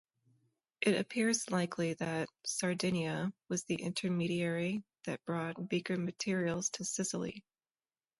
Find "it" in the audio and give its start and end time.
0.81-0.99